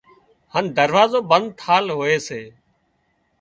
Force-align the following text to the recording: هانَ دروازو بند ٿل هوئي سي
هانَ 0.53 0.65
دروازو 0.77 1.19
بند 1.29 1.47
ٿل 1.61 1.85
هوئي 1.95 2.17
سي 2.27 2.41